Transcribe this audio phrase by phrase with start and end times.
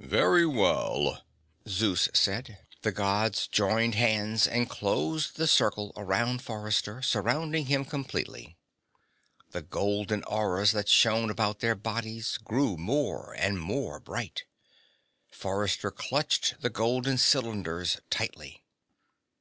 [0.00, 1.22] "Very well,"
[1.68, 2.58] Zeus said.
[2.82, 8.56] The Gods joined hands and closed the circle around Forrester, surrounding him completely.
[9.52, 14.42] The golden auras that shone about their bodies grew more and more bright.
[15.30, 18.64] Forrester clutched the golden cylinders tightly.